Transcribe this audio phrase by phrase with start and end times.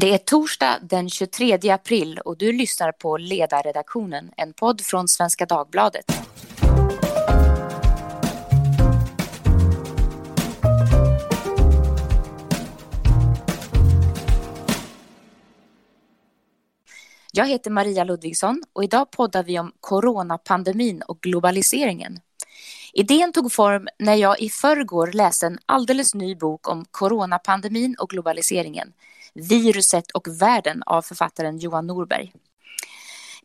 [0.00, 5.46] Det är torsdag den 23 april och du lyssnar på Ledarredaktionen, en podd från Svenska
[5.46, 6.04] Dagbladet.
[17.32, 22.20] Jag heter Maria Ludvigsson och idag poddar vi om coronapandemin och globaliseringen.
[22.92, 28.10] Idén tog form när jag i förrgår läste en alldeles ny bok om coronapandemin och
[28.10, 28.92] globaliseringen
[29.36, 32.32] Viruset och världen av författaren Johan Norberg.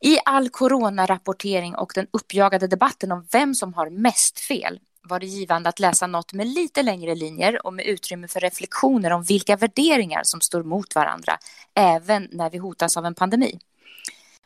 [0.01, 5.25] I all coronarapportering och den uppjagade debatten om vem som har mest fel var det
[5.25, 9.55] givande att läsa något med lite längre linjer och med utrymme för reflektioner om vilka
[9.55, 11.37] värderingar som står mot varandra,
[11.75, 13.59] även när vi hotas av en pandemi.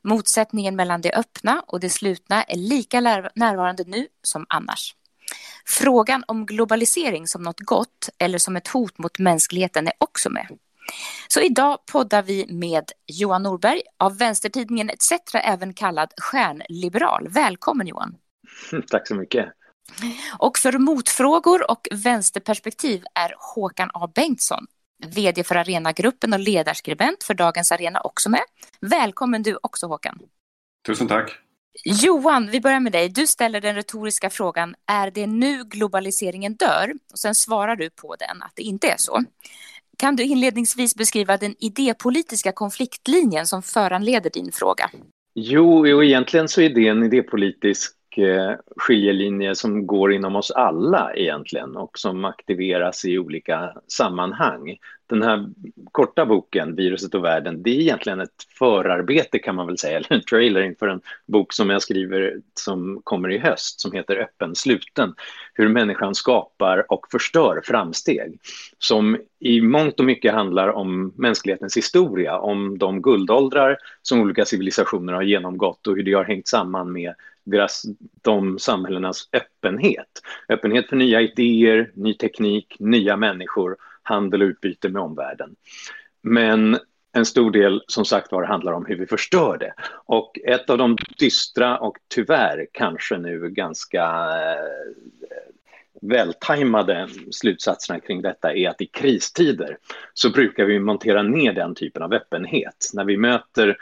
[0.01, 3.01] Motsättningen mellan det öppna och det slutna är lika
[3.35, 4.95] närvarande nu som annars.
[5.65, 10.47] Frågan om globalisering som något gott eller som ett hot mot mänskligheten är också med.
[11.27, 17.27] Så idag poddar vi med Johan Norberg av vänstertidningen ETC, även kallad stjärnliberal.
[17.27, 18.15] Välkommen Johan!
[18.87, 19.45] Tack så mycket!
[20.37, 24.65] Och för motfrågor och vänsterperspektiv är Håkan A Bengtsson,
[25.07, 28.43] vd för Arenagruppen och ledarskribent för Dagens Arena också med.
[28.81, 30.19] Välkommen du också Håkan!
[30.87, 31.39] Tusen tack!
[31.83, 33.09] Johan, vi börjar med dig.
[33.09, 36.93] Du ställer den retoriska frågan, är det nu globaliseringen dör?
[37.11, 39.23] Och sen svarar du på den att det inte är så.
[39.97, 44.89] Kan du inledningsvis beskriva den idépolitiska konfliktlinjen som föranleder din fråga?
[45.35, 51.13] Jo, jo egentligen så är det en idépolitisk eh, skiljelinje som går inom oss alla
[51.15, 55.49] egentligen och som aktiveras i olika sammanhang den här
[55.91, 60.13] korta boken, Viruset och världen, det är egentligen ett förarbete kan man väl säga, eller
[60.13, 64.55] en trailer inför en bok som jag skriver som kommer i höst som heter Öppen
[64.55, 65.13] sluten.
[65.53, 68.39] Hur människan skapar och förstör framsteg.
[68.79, 75.13] Som i mångt och mycket handlar om mänsklighetens historia, om de guldåldrar som olika civilisationer
[75.13, 77.13] har genomgått och hur det har hängt samman med
[77.45, 77.83] deras,
[78.21, 80.21] de samhällenas öppenhet.
[80.49, 85.55] Öppenhet för nya idéer, ny teknik, nya människor handel och utbyte med omvärlden.
[86.21, 86.77] Men
[87.13, 89.73] en stor del som sagt var handlar om hur vi förstör det.
[90.05, 94.95] Och ett av de dystra och tyvärr kanske nu ganska eh,
[96.01, 99.77] vältajmade slutsatserna kring detta är att i kristider
[100.13, 102.91] så brukar vi montera ner den typen av öppenhet.
[102.93, 103.77] När vi möter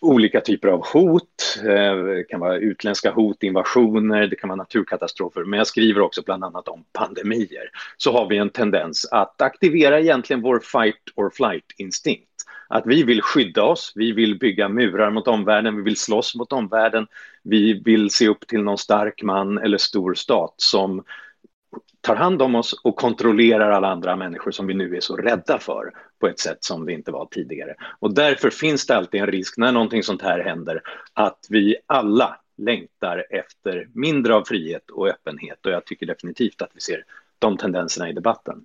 [0.00, 1.58] olika typer av hot.
[1.58, 5.44] Eh, det kan vara utländska hot, invasioner, det kan vara naturkatastrofer.
[5.44, 7.70] Men jag skriver också bland annat om pandemier.
[7.96, 12.28] Så har vi en tendens att aktivera egentligen vår fight or flight-instinkt.
[12.68, 16.52] Att vi vill skydda oss, vi vill bygga murar mot omvärlden, vi vill slåss mot
[16.52, 17.06] omvärlden.
[17.42, 21.04] Vi vill se upp till någon stark man eller stor stat som
[22.00, 25.58] tar hand om oss och kontrollerar alla andra människor som vi nu är så rädda
[25.58, 27.74] för på ett sätt som vi inte var tidigare.
[27.98, 32.40] Och därför finns det alltid en risk när någonting sånt här händer att vi alla
[32.56, 37.04] längtar efter mindre av frihet och öppenhet och jag tycker definitivt att vi ser
[37.38, 38.64] de tendenserna i debatten.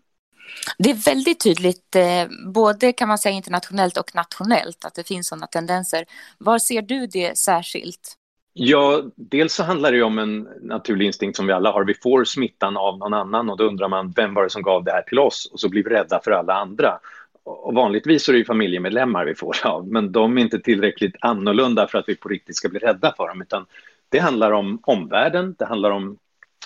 [0.77, 5.27] Det är väldigt tydligt, eh, både kan man säga internationellt och nationellt, att det finns
[5.27, 6.05] sådana tendenser.
[6.37, 8.19] Var ser du det särskilt?
[8.61, 11.83] Ja, dels så handlar det om en naturlig instinkt som vi alla har.
[11.85, 14.83] Vi får smittan av någon annan och då undrar man vem var det som gav
[14.83, 16.99] det här till oss och så blir vi rädda för alla andra.
[17.43, 21.87] Och vanligtvis är det ju familjemedlemmar vi får av, men de är inte tillräckligt annorlunda
[21.87, 23.65] för att vi på riktigt ska bli rädda för dem, utan
[24.09, 26.17] det handlar om omvärlden, det handlar om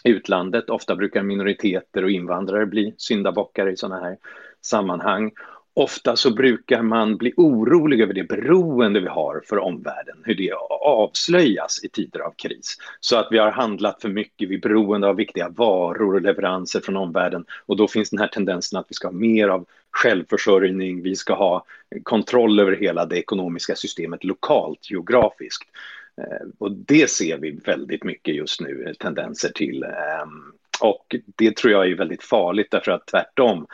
[0.03, 0.69] utlandet.
[0.69, 4.17] Ofta brukar minoriteter och invandrare bli syndabockar i sådana här
[4.61, 5.31] sammanhang.
[5.75, 10.53] Ofta så brukar man bli orolig över det beroende vi har för omvärlden, hur det
[10.69, 12.77] avslöjas i tider av kris.
[12.99, 16.79] Så att vi har handlat för mycket, vi är beroende av viktiga varor och leveranser
[16.79, 21.01] från omvärlden och då finns den här tendensen att vi ska ha mer av självförsörjning,
[21.01, 21.65] vi ska ha
[22.03, 25.69] kontroll över hela det ekonomiska systemet lokalt, geografiskt.
[26.17, 29.83] Eh, och det ser vi väldigt mycket just nu, tendenser till.
[29.83, 33.67] Ehm, och det tror jag är väldigt farligt därför att tvärtom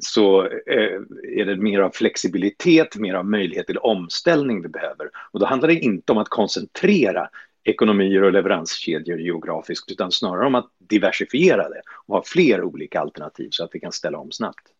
[0.00, 1.00] så eh,
[1.38, 5.10] är det mer av flexibilitet, mer av möjlighet till omställning vi behöver.
[5.30, 7.28] Och då handlar det inte om att koncentrera
[7.64, 13.48] ekonomier och leveranskedjor geografiskt utan snarare om att diversifiera det och ha fler olika alternativ
[13.50, 14.73] så att vi kan ställa om snabbt.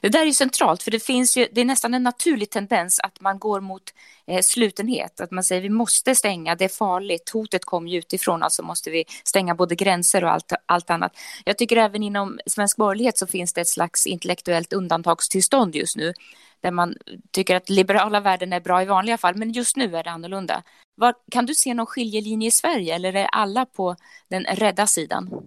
[0.00, 3.20] Det där är centralt, för det finns ju, det är nästan en naturlig tendens att
[3.20, 3.82] man går mot
[4.26, 8.42] eh, slutenhet, att man säger vi måste stänga, det är farligt, hotet kommer ju utifrån,
[8.42, 11.12] alltså måste vi stänga både gränser och allt, allt annat.
[11.44, 16.12] Jag tycker även inom svensk borgerlighet så finns det ett slags intellektuellt undantagstillstånd just nu,
[16.60, 16.94] där man
[17.30, 20.62] tycker att liberala värden är bra i vanliga fall, men just nu är det annorlunda.
[20.94, 23.96] Var, kan du se någon skiljelinje i Sverige, eller är alla på
[24.28, 25.30] den rädda sidan?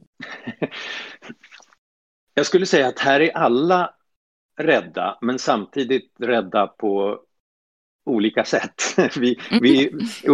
[2.37, 3.93] Jag skulle säga att här är alla
[4.57, 7.19] rädda, men samtidigt rädda på
[8.05, 8.83] olika sätt.
[9.19, 9.91] Vi, vi,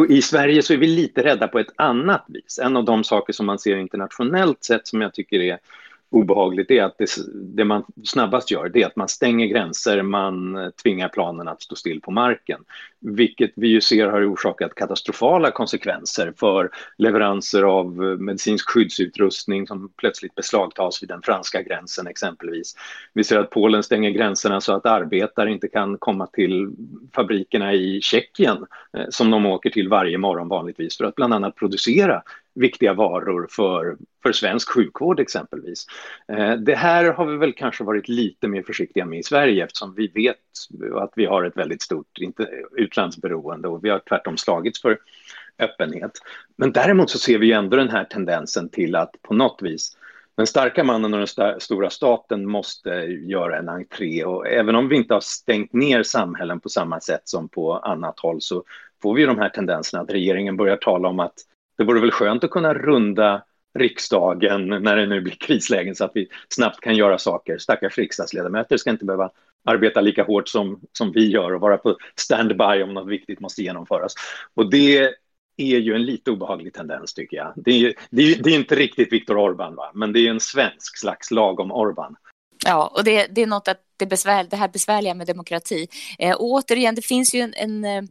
[0.10, 2.60] I Sverige så är vi lite rädda på ett annat vis.
[2.60, 5.60] En av de saker som man ser internationellt sett som jag tycker är
[6.12, 10.56] obehagligt är att det, det, man snabbast gör det är att man stänger gränser, man
[10.56, 12.60] eh, tvingar planen att stå still på marken.
[13.00, 19.90] Vilket vi ju ser har orsakat katastrofala konsekvenser för leveranser av eh, medicinsk skyddsutrustning som
[19.98, 22.76] plötsligt beslagtas vid den franska gränsen exempelvis.
[23.14, 26.72] Vi ser att Polen stänger gränserna så att arbetare inte kan komma till
[27.16, 28.66] fabrikerna i Tjeckien
[28.98, 33.48] eh, som de åker till varje morgon vanligtvis för att bland annat producera viktiga varor
[33.50, 35.86] för, för svensk sjukvård exempelvis.
[36.28, 39.96] Eh, det här har vi väl kanske varit lite mer försiktiga med i Sverige eftersom
[39.96, 40.38] vi vet
[40.96, 42.20] att vi har ett väldigt stort
[42.78, 44.98] utlandsberoende och vi har tvärtom slagits för
[45.60, 46.12] öppenhet.
[46.56, 49.98] Men däremot så ser vi ändå den här tendensen till att på något vis
[50.36, 54.90] den starka mannen och den st stora staten måste göra en entré och även om
[54.90, 58.64] vi inte har stängt ner samhällen på samma sätt som på annat håll så
[59.02, 61.34] får vi de här tendenserna att regeringen börjar tala om att
[61.82, 63.44] det vore väl skönt att kunna runda
[63.80, 67.58] riksdagen när det nu blir krislägen så att vi snabbt kan göra saker.
[67.58, 69.30] Stackars riksdagsledamöter ska inte behöva
[69.66, 73.64] arbeta lika hårt som, som vi gör och vara på standby om något viktigt måste
[73.64, 74.14] genomföras.
[74.54, 74.98] Och det
[75.58, 77.54] är ju en lite obehaglig tendens tycker jag.
[77.56, 79.92] Det är, det är, det är inte riktigt Viktor Orbán, va?
[79.94, 82.16] men det är en svensk slags lagom Orbán.
[82.66, 85.88] Ja, och det, det är något att det, besvär, det här besvärliga med demokrati.
[86.20, 88.04] Eh, återigen, det finns ju en, en eh,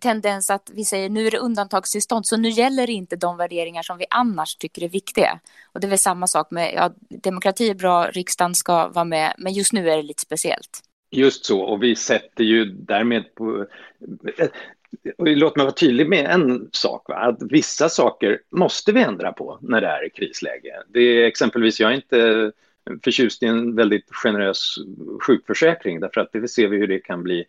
[0.00, 3.98] tendens att vi säger nu är det undantagstillstånd så nu gäller inte de värderingar som
[3.98, 5.40] vi annars tycker är viktiga.
[5.72, 9.34] Och det är väl samma sak med ja, demokrati är bra, riksdagen ska vara med,
[9.38, 10.80] men just nu är det lite speciellt.
[11.10, 13.66] Just så, och vi sätter ju därmed på...
[15.18, 17.14] Och låt mig vara tydlig med en sak, va?
[17.14, 20.82] att vissa saker måste vi ändra på när det är krisläge.
[20.88, 22.52] Det är exempelvis, jag är inte
[23.04, 24.74] förtjust i en väldigt generös
[25.26, 27.44] sjukförsäkring därför att det ser vi hur det kan bli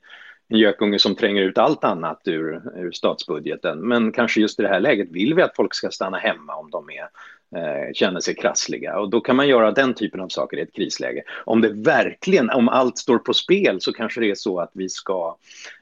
[0.49, 3.87] en gökunge som tränger ut allt annat ur, ur statsbudgeten.
[3.87, 6.71] Men kanske just i det här läget vill vi att folk ska stanna hemma om
[6.71, 7.09] de är
[7.93, 8.99] känner sig krassliga.
[8.99, 11.23] Och då kan man göra den typen av saker i ett krisläge.
[11.45, 14.89] Om det verkligen, om allt står på spel så kanske det är så att vi
[14.89, 15.37] ska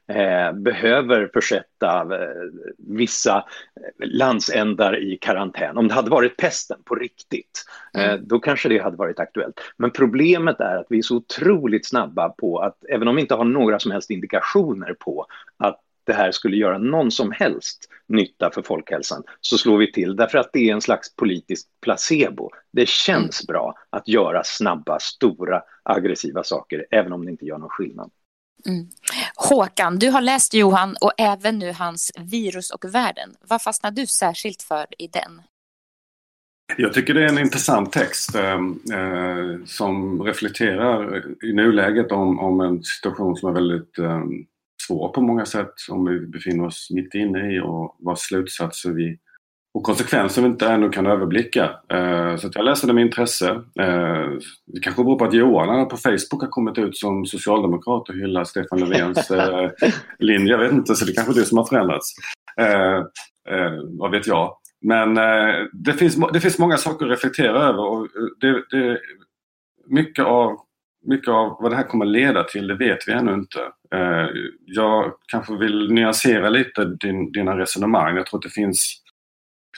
[0.08, 2.30] eh, behöver försätta eh,
[2.78, 3.46] vissa
[4.04, 5.78] landsändar i karantän.
[5.78, 7.66] Om det hade varit pesten på riktigt,
[7.98, 8.28] eh, mm.
[8.28, 9.60] då kanske det hade varit aktuellt.
[9.78, 13.36] Men problemet är att vi är så otroligt snabba på att, även om vi inte
[13.36, 15.26] har några som helst indikationer på
[15.58, 20.16] att det här skulle göra någon som helst nytta för folkhälsan så slår vi till
[20.16, 22.50] därför att det är en slags politisk placebo.
[22.72, 23.48] Det känns mm.
[23.48, 28.12] bra att göra snabba, stora, aggressiva saker även om det inte gör någon skillnad.
[28.68, 28.88] Mm.
[29.36, 33.36] Håkan, du har läst Johan och även nu hans Virus och världen.
[33.50, 35.42] Vad fastnar du särskilt för i den?
[36.78, 38.54] Jag tycker det är en intressant text eh,
[39.00, 44.24] eh som reflekterar i nuläget om, om en situation som är väldigt eh,
[44.88, 49.18] svår på många sätt som vi befinner oss mitt inne i och vars slutsatser vi
[49.76, 51.64] och konsekvenser vi inte ännu kan överblicka.
[51.90, 53.50] Eh, så jag läste det med intresse.
[53.80, 54.30] Eh,
[54.66, 58.44] det kanske beror på att Johan på Facebook har kommit ut som socialdemokrat och hyllar
[58.44, 59.70] Stefan Löfvens eh,
[60.20, 60.52] linje.
[60.52, 62.14] Jag vet inte, så det är kanske är det som har förändrats.
[64.00, 64.58] vad vet jag.
[64.82, 65.16] Men
[65.74, 68.08] det, finns, det finns många saker att reflektera över och
[68.40, 69.00] det, det,
[69.88, 70.58] mycket av
[71.06, 73.60] mycket av vad det här kommer leda till, det vet vi ännu inte.
[73.96, 74.28] Eh,
[74.66, 78.16] jag kanske vill nyansera lite din, dina resonemang.
[78.16, 79.02] Jag tror att det finns,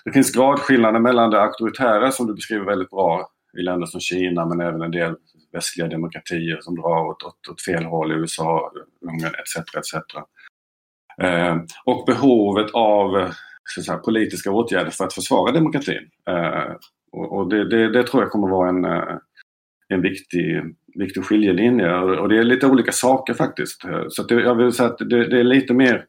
[0.06, 3.30] det finns gradskillnader mellan det auktoritära som du beskriver väldigt bra
[3.60, 5.16] i länder som Kina men även en del
[5.54, 9.76] västliga demokratier som drar åt, åt, åt fel håll, i USA, Ungern etc.
[9.78, 9.94] etc.
[11.22, 13.32] Eh, och behovet av
[13.86, 16.10] säga, politiska åtgärder för att försvara demokratin.
[16.30, 16.76] Eh,
[17.12, 18.86] och det, det, det, tror jag kommer vara en,
[19.88, 23.82] en viktig viktig skiljelinje och det är lite olika saker faktiskt.
[24.10, 26.06] Så det, jag vill säga att det, det, är lite mer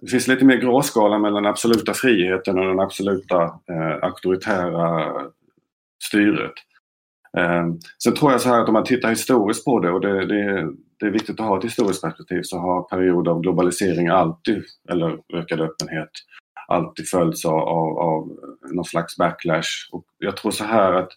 [0.00, 5.12] det finns lite mer gråskala mellan den absoluta friheten och den absoluta eh, auktoritära
[6.04, 6.52] styret.
[7.38, 7.66] Eh,
[8.02, 10.72] sen tror jag så här att om man tittar historiskt på det och det, det,
[11.00, 15.18] det är viktigt att ha ett historiskt perspektiv så har perioder av globalisering alltid, eller
[15.34, 16.10] ökad öppenhet,
[16.68, 18.28] alltid följts av, av, av
[18.70, 19.88] någon slags backlash.
[19.92, 21.10] Och jag tror så här att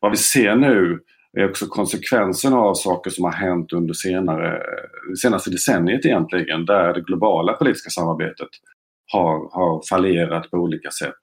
[0.00, 1.00] vad vi ser nu
[1.36, 4.62] är också konsekvenserna av saker som har hänt under senare,
[5.22, 8.48] senaste decenniet egentligen, där det globala politiska samarbetet
[9.12, 11.18] har, har fallerat på olika sätt.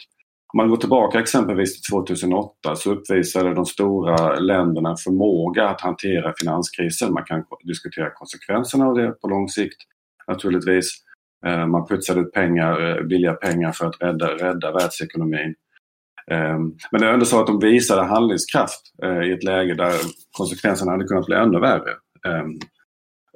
[0.53, 5.81] Om man går tillbaka exempelvis till 2008 så uppvisade de stora länderna en förmåga att
[5.81, 7.13] hantera finanskrisen.
[7.13, 9.77] Man kan diskutera konsekvenserna av det på lång sikt
[10.27, 10.89] naturligtvis.
[11.45, 15.55] Eh, man putsade ut pengar, eh, billiga pengar för att rädda, rädda världsekonomin.
[16.31, 19.93] Ehm, men det är ändå så att de visade handlingskraft eh, i ett läge där
[20.37, 21.91] konsekvenserna hade kunnat bli ännu värre.
[22.27, 22.59] Ehm,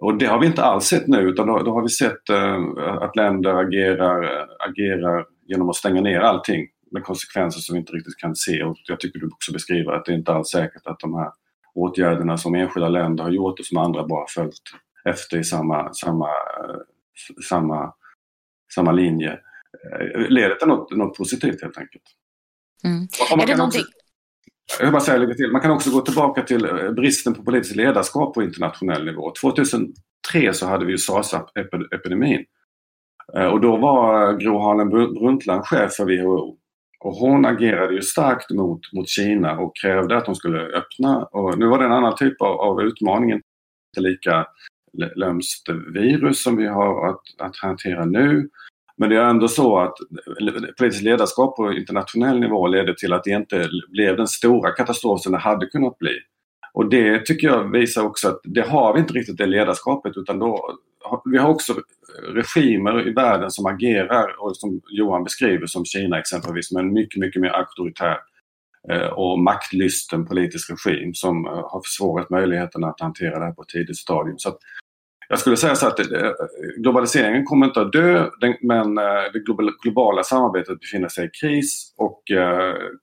[0.01, 2.93] och det har vi inte alls sett nu utan då, då har vi sett eh,
[3.01, 7.93] att länder agerar, eh, agerar genom att stänga ner allting med konsekvenser som vi inte
[7.93, 8.63] riktigt kan se.
[8.63, 11.31] Och jag tycker du också beskriver att det inte alls säkert att de här
[11.75, 14.61] åtgärderna som enskilda länder har gjort och som andra bara följt
[15.05, 16.27] efter i samma, samma,
[17.49, 17.93] samma,
[18.75, 19.39] samma linje
[20.29, 22.03] leder till något, något positivt helt enkelt.
[22.83, 23.07] Mm.
[23.41, 23.81] Är det någonting...
[23.81, 25.51] Också, jag vill bara säga lite till.
[25.51, 29.33] Man kan också gå tillbaka till eh, bristen på politiskt ledarskap på internationell nivå.
[29.41, 32.45] 2003 så hade vi ju SARS-epidemin.
[33.35, 36.57] Eh, och då var Gro Harlem Brundtland chef för WHO.
[36.99, 41.23] Och hon agerade ju starkt mot, mot Kina och krävde att de skulle öppna.
[41.23, 43.41] Och nu var det en annan typ av, av utmaning, inte
[43.97, 44.47] lika
[45.15, 48.49] lömskt virus som vi har att, att hantera nu.
[48.99, 49.93] Men det är ändå så att
[50.77, 55.37] politiskt ledarskap på internationell nivå leder till att det inte blev den stora katastrofen det
[55.37, 56.11] hade kunnat bli.
[56.73, 60.39] Och det tycker jag visar också att det har vi inte riktigt det ledarskapet utan
[60.39, 60.79] då,
[61.31, 61.73] vi har också
[62.33, 67.19] regimer i världen som agerar och som Johan beskriver som Kina exempelvis med en mycket,
[67.19, 68.17] mycket mer auktoritär
[68.89, 73.61] eh, och maktlysten politisk regim som eh, har försvårat möjligheterna att hantera det här på
[73.61, 74.37] ett tidigt stadium.
[74.37, 74.49] Så
[75.29, 76.05] jag skulle säga så att eh,
[76.77, 78.29] globaliseringen kommer inte att dö
[78.61, 78.95] men
[79.33, 79.39] det
[79.83, 82.23] globala samarbetet befinner sig i kris och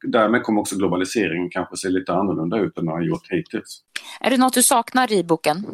[0.02, 3.83] därmed kommer också globaliseringen kanske se lite annorlunda ut än den har gjort hittills.
[4.21, 5.66] Är det något du saknar i boken?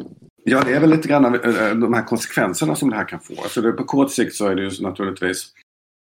[0.45, 3.33] Ja, det är väl lite grann eh, de här konsekvenserna som det här kan få.
[3.43, 5.51] Alltså det, på kort sikt så är det ju naturligtvis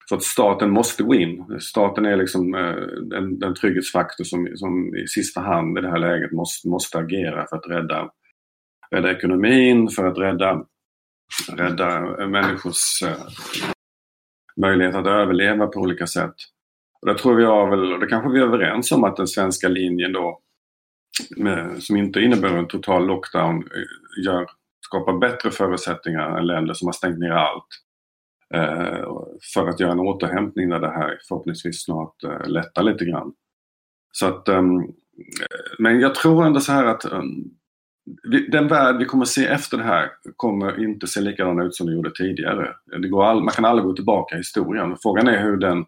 [0.08, 1.58] så att staten måste gå in.
[1.60, 2.74] Staten är liksom eh,
[3.10, 7.46] den, den trygghetsfaktor som, som i sista hand i det här läget måste, måste agera
[7.46, 8.08] för att rädda,
[8.92, 10.64] rädda ekonomin, för att rädda,
[11.52, 13.16] rädda människors eh,
[14.56, 16.34] möjlighet att överleva på olika sätt.
[17.00, 19.68] Och det tror jag väl, och det kanske vi är överens om att den svenska
[19.68, 20.40] linjen då
[21.36, 24.46] med, som inte innebär en total lockdown eh, gör,
[24.80, 27.68] skapar bättre förutsättningar än länder som har stängt ner allt.
[28.54, 29.06] Eh,
[29.54, 33.32] för att göra en återhämtning när det här förhoppningsvis snart eh, lättar lite grann.
[34.12, 34.86] Så att, ehm, eh,
[35.78, 37.44] men jag tror ändå så här att ehm,
[38.48, 41.96] den värld vi kommer se efter det här kommer inte se likadan ut som den
[41.96, 42.68] gjorde tidigare.
[43.02, 44.96] Det går all, man kan aldrig gå tillbaka i historien.
[45.02, 45.84] Frågan är hur den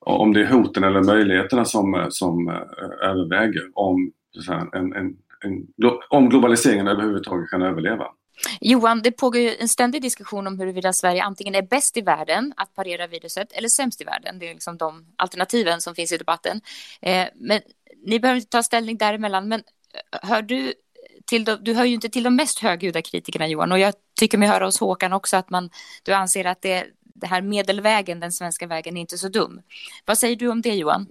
[0.00, 4.12] om det är hoten eller möjligheterna som, som eh, överväger om
[4.74, 5.66] en, en, en,
[6.08, 8.06] om globaliseringen överhuvudtaget kan överleva.
[8.60, 12.52] Johan, det pågår ju en ständig diskussion om huruvida Sverige antingen är bäst i världen
[12.56, 14.38] att parera viruset eller sämst i världen.
[14.38, 16.60] Det är liksom de alternativen som finns i debatten.
[17.02, 17.60] Eh, men
[18.06, 19.48] ni behöver inte ta ställning däremellan.
[19.48, 19.60] Men
[19.94, 20.74] eh, hör du
[21.28, 24.38] till de, du hör ju inte till de mest högljudda kritikerna Johan och jag tycker
[24.38, 25.70] mig höra hos Håkan också att man,
[26.02, 29.60] du anser att det, det här medelvägen, den svenska vägen, är inte så dum.
[30.04, 31.06] Vad säger du om det Johan?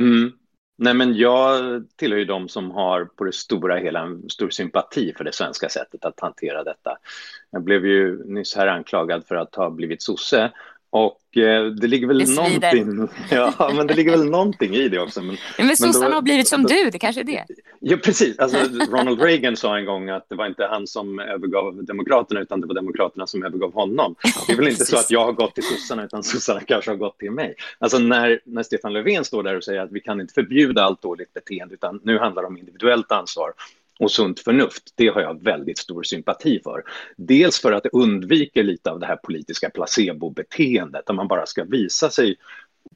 [0.00, 0.32] Mm.
[0.78, 1.60] Nej, men jag
[1.96, 5.68] tillhör ju de som har på det stora hela en stor sympati för det svenska
[5.68, 6.98] sättet att hantera detta.
[7.50, 10.52] Jag blev ju nyss här anklagad för att ha blivit sosse
[10.90, 11.18] och
[11.80, 15.22] det ligger väl det någonting, ja, men det ligger väl någonting i det också.
[15.22, 17.44] Men, men sossarna har blivit som du, det kanske är det.
[17.80, 18.38] Ja, precis.
[18.38, 18.58] Alltså,
[18.90, 22.66] Ronald Reagan sa en gång att det var inte han som övergav Demokraterna utan det
[22.66, 24.14] var Demokraterna som övergav honom.
[24.46, 26.96] Det är väl inte så att jag har gått till sossarna utan sossarna kanske har
[26.96, 27.54] gått till mig.
[27.78, 31.02] Alltså när, när Stefan Löfven står där och säger att vi kan inte förbjuda allt
[31.02, 33.52] dåligt beteende utan nu handlar det om individuellt ansvar
[33.98, 36.82] och sunt förnuft, det har jag väldigt stor sympati för.
[37.16, 41.64] Dels för att det undviker lite av det här politiska placebobeteendet där man bara ska
[41.64, 42.36] visa sig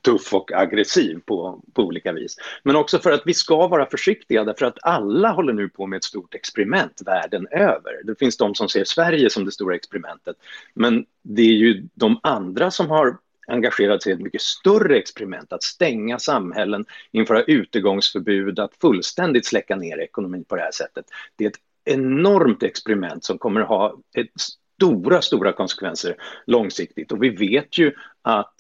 [0.03, 2.37] tuff och aggressiv på, på olika vis.
[2.63, 5.97] Men också för att vi ska vara försiktiga därför att alla håller nu på med
[5.97, 8.03] ett stort experiment världen över.
[8.05, 10.37] Det finns de som ser Sverige som det stora experimentet,
[10.75, 15.53] men det är ju de andra som har engagerat sig i ett mycket större experiment,
[15.53, 21.05] att stänga samhällen, införa utegångsförbud, att fullständigt släcka ner ekonomin på det här sättet.
[21.37, 24.31] Det är ett enormt experiment som kommer att ha ett
[24.77, 28.55] stora, stora konsekvenser långsiktigt och vi vet ju att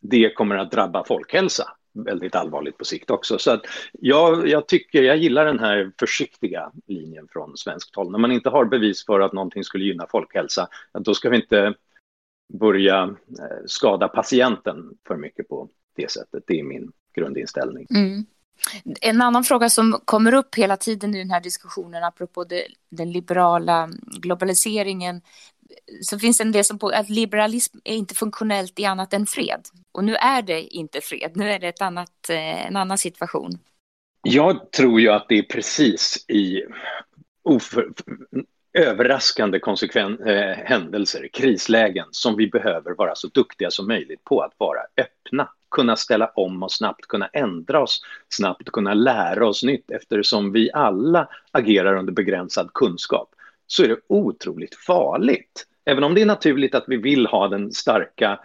[0.00, 3.38] det kommer att drabba folkhälsa väldigt allvarligt på sikt också.
[3.38, 8.10] Så att jag, jag tycker, jag gillar den här försiktiga linjen från svenskt håll.
[8.10, 10.68] När man inte har bevis för att någonting skulle gynna folkhälsa,
[10.98, 11.74] då ska vi inte
[12.52, 13.02] börja
[13.38, 16.44] eh, skada patienten för mycket på det sättet.
[16.46, 17.86] Det är min grundinställning.
[17.90, 18.26] Mm.
[19.00, 23.12] En annan fråga som kommer upp hela tiden i den här diskussionen apropå det, den
[23.12, 25.20] liberala globaliseringen
[26.00, 29.26] så finns det en del som på att liberalism är inte funktionellt i annat än
[29.26, 29.60] fred.
[29.92, 33.58] Och nu är det inte fred, nu är det ett annat, eh, en annan situation.
[34.22, 36.62] Jag tror ju att det är precis i
[37.42, 37.92] oför,
[38.74, 44.52] överraskande konsekven, eh, händelser, krislägen som vi behöver vara så duktiga som möjligt på att
[44.58, 49.90] vara öppna kunna ställa om och snabbt kunna ändra oss, snabbt kunna lära oss nytt
[49.90, 53.28] eftersom vi alla agerar under begränsad kunskap
[53.66, 55.66] så är det otroligt farligt.
[55.84, 58.40] Även om det är naturligt att vi vill ha den starka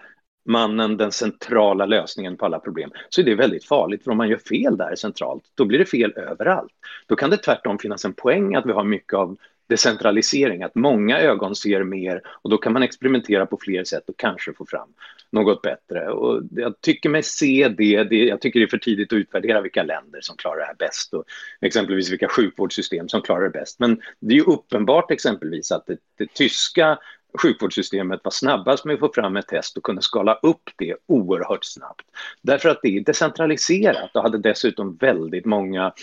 [0.46, 4.04] mannen, den centrala lösningen på alla problem, så är det väldigt farligt.
[4.04, 6.74] För om man gör fel där centralt, då blir det fel överallt.
[7.08, 9.38] Då kan det tvärtom finnas en poäng att vi har mycket av
[9.70, 14.18] decentralisering, att många ögon ser mer och då kan man experimentera på fler sätt och
[14.18, 14.90] kanske få fram
[15.32, 16.10] något bättre.
[16.10, 19.62] Och jag tycker mig se det, det, jag tycker det är för tidigt att utvärdera
[19.62, 21.24] vilka länder som klarar det här bäst och
[21.62, 23.80] exempelvis vilka sjukvårdssystem som klarar det bäst.
[23.80, 26.98] Men det är ju uppenbart exempelvis att det, det tyska
[27.38, 31.66] sjukvårdssystemet var snabbast med att få fram ett test och kunde skala upp det oerhört
[31.66, 32.06] snabbt.
[32.42, 35.94] Därför att det är decentraliserat och hade dessutom väldigt många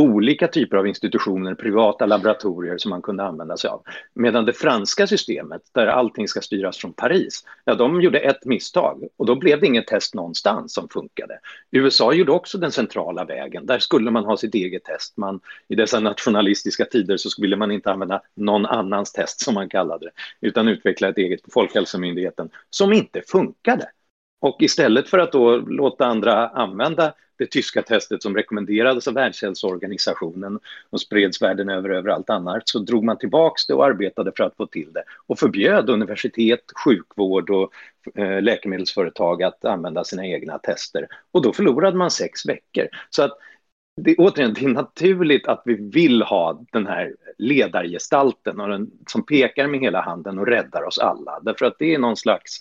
[0.00, 3.82] olika typer av institutioner, privata laboratorier som man kunde använda sig av.
[4.14, 9.08] Medan det franska systemet, där allting ska styras från Paris, ja, de gjorde ett misstag
[9.16, 11.38] och då blev det inget test någonstans som funkade.
[11.70, 15.16] USA gjorde också den centrala vägen, där skulle man ha sitt eget test.
[15.16, 19.68] Man, I dessa nationalistiska tider så ville man inte använda någon annans test, som man
[19.68, 23.90] kallade det, utan utveckla ett eget på Folkhälsomyndigheten, som inte funkade.
[24.40, 30.58] Och istället för att då låta andra använda det tyska testet som rekommenderades av Världshälsoorganisationen
[30.90, 34.56] och spreds världen över överallt annars, så drog man tillbaks det och arbetade för att
[34.56, 37.72] få till det och förbjöd universitet, sjukvård och
[38.14, 41.06] eh, läkemedelsföretag att använda sina egna tester.
[41.32, 42.88] Och då förlorade man sex veckor.
[43.10, 43.38] Så att
[43.96, 49.26] det, återigen, det är naturligt att vi vill ha den här ledargestalten och den, som
[49.26, 51.40] pekar med hela handen och räddar oss alla.
[51.42, 52.60] Därför att det är någon slags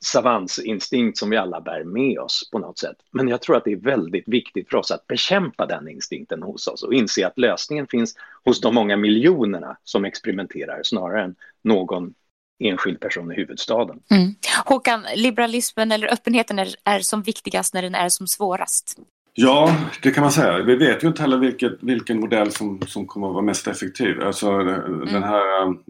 [0.00, 2.96] savansinstinkt som vi alla bär med oss på något sätt.
[3.10, 6.66] Men jag tror att det är väldigt viktigt för oss att bekämpa den instinkten hos
[6.66, 8.14] oss och inse att lösningen finns
[8.44, 12.14] hos de många miljonerna som experimenterar snarare än någon
[12.58, 14.00] enskild person i huvudstaden.
[14.10, 14.34] Mm.
[14.64, 18.98] Håkan, liberalismen eller öppenheten är, är som viktigast när den är som svårast.
[19.40, 20.62] Ja, det kan man säga.
[20.62, 24.20] Vi vet ju inte heller vilket, vilken modell som, som kommer att vara mest effektiv.
[24.22, 25.06] Alltså, mm.
[25.06, 25.42] den här,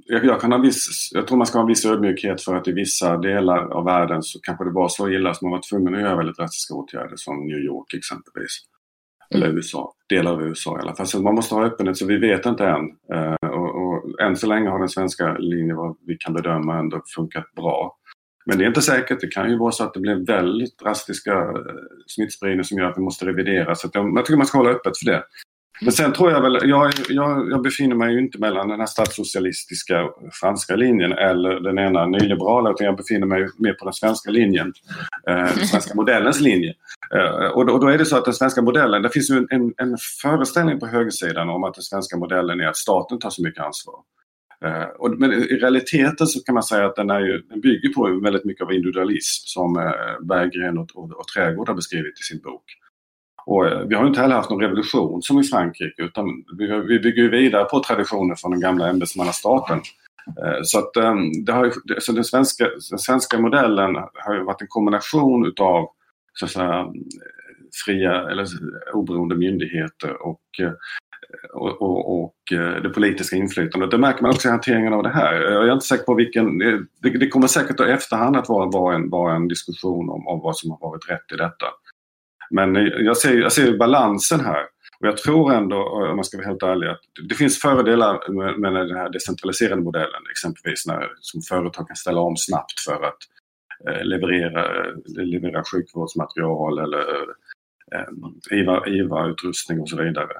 [0.06, 2.68] jag, jag, kan ha viss, jag tror man ska ha en viss ödmjukhet för att
[2.68, 5.94] i vissa delar av världen så kanske det var så illa att man var tvungen
[5.94, 8.58] att göra väldigt drastiska åtgärder som New York exempelvis.
[9.34, 9.42] Mm.
[9.42, 11.06] Eller USA, delar av USA i alla fall.
[11.06, 12.84] Så man måste ha öppenhet så vi vet inte än.
[13.14, 17.02] Uh, och, och än så länge har den svenska linjen vad vi kan bedöma ändå
[17.16, 17.97] funkat bra.
[18.48, 19.20] Men det är inte säkert.
[19.20, 21.62] Det kan ju vara så att det blir väldigt drastiska eh,
[22.06, 23.74] smittspridning som gör att vi måste revidera.
[23.74, 25.22] Så jag, jag tycker man ska hålla öppet för det.
[25.80, 28.86] Men sen tror jag väl, jag, jag, jag, befinner mig ju inte mellan den här
[28.86, 30.08] statssocialistiska
[30.40, 34.72] franska linjen eller den ena nyliberala utan jag befinner mig mer på den svenska linjen.
[35.28, 36.74] Eh, den svenska modellens linje.
[37.14, 39.36] Eh, och, då, och, då, är det så att den svenska modellen, det finns ju
[39.36, 43.30] en, en, en föreställning på högersidan om att den svenska modellen är att staten tar
[43.30, 43.94] så mycket ansvar.
[44.64, 47.88] Eh, och, men i realiteten så kan man säga att den, är ju, den bygger
[47.88, 52.22] på väldigt mycket av individualism som eh, Berggren och, och, och Trädgård har beskrivit i
[52.22, 52.64] sin bok.
[53.46, 56.24] Och eh, vi har inte heller haft någon revolution som i Frankrike utan
[56.58, 59.80] vi, vi bygger vidare på traditioner från den gamla ämbetsmannastaten.
[60.26, 64.62] Eh, så att ehm, det har, så den, svenska, den svenska modellen har ju varit
[64.62, 65.88] en kombination utav
[66.32, 66.86] så att säga,
[67.84, 68.46] fria eller
[68.92, 70.72] oberoende myndigheter och eh,
[71.52, 73.90] och, och, och, eh, det politiska inflytandet.
[73.90, 75.34] Det märker man också i hanteringen av det här.
[75.34, 76.58] Jag är inte säker på vilken...
[76.58, 80.40] Det, det kommer säkert i efterhand att vara, vara, en, vara en diskussion om, om
[80.40, 81.66] vad som har varit rätt i detta.
[82.50, 84.62] Men jag ser, jag ser balansen här.
[85.00, 85.76] Och jag tror ändå,
[86.10, 89.82] om man ska vara helt ärlig, att det finns fördelar med, med den här decentraliserade
[89.82, 90.22] modellen.
[90.30, 93.18] Exempelvis när som företag kan ställa om snabbt för att
[93.88, 97.04] eh, leverera, leverera sjukvårdsmaterial eller
[97.92, 100.32] eh, IVA-utrustning och så vidare.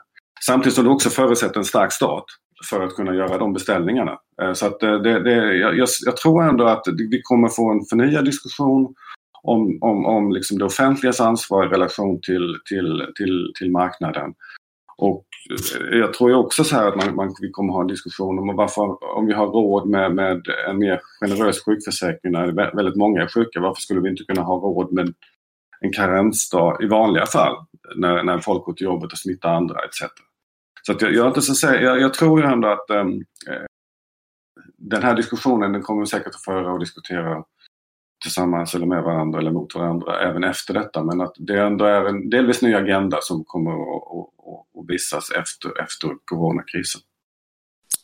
[0.46, 2.24] Samtidigt som det också förutsätter en stark stat
[2.70, 4.18] för att kunna göra de beställningarna.
[4.42, 7.84] Eh, så att eh, det, det, jag, jag, tror ändå att vi kommer få en
[7.90, 8.94] förnyad diskussion
[9.42, 14.34] om, om, om liksom det offentligas ansvar i relation till, till, till, till marknaden.
[14.98, 15.26] Och
[15.80, 18.56] eh, jag tror också så här att man, man, vi kommer ha en diskussion om
[18.56, 23.28] varför, om vi har råd med, med en mer generös sjukförsäkring när väldigt många är
[23.28, 25.14] sjuka, varför skulle vi inte kunna ha råd med
[25.80, 27.56] en karensdag i vanliga fall
[27.96, 30.02] när, när folk går till jobbet och smittar andra etc.
[30.88, 33.66] Så att jag, jag, inte så jag, jag tror ju ändå att ehm, eh,
[34.76, 37.44] den här diskussionen den kommer vi säkert att föra och diskutera
[38.22, 41.02] tillsammans eller med varandra eller mot varandra även efter detta.
[41.02, 44.08] Men att det ändå är en delvis ny agenda som kommer att,
[44.78, 47.00] att visas efter, efter coronakrisen.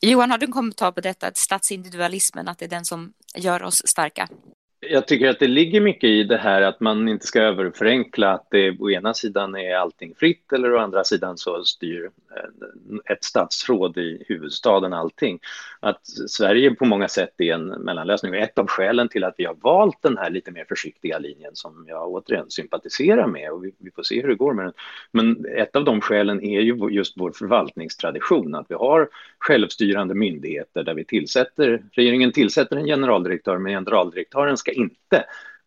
[0.01, 3.62] Johan, har du en kommentar på detta, att statsindividualismen, att det är den som gör
[3.62, 4.29] oss starka?
[4.90, 8.47] Jag tycker att det ligger mycket i det här att man inte ska överförenkla att
[8.51, 13.25] det å ena sidan är allting fritt eller å andra sidan så styr eh, ett
[13.25, 15.38] statsråd i huvudstaden allting.
[15.81, 18.33] att Sverige på många sätt är en mellanlösning.
[18.33, 21.51] Och ett av skälen till att vi har valt den här lite mer försiktiga linjen
[21.55, 24.75] som jag återigen sympatiserar med och vi, vi får se hur det går med den.
[25.12, 30.83] Men ett av de skälen är ju just vår förvaltningstradition, att vi har självstyrande myndigheter
[30.83, 35.25] där vi tillsätter, regeringen tillsätter en generaldirektör, men generaldirektören ska inte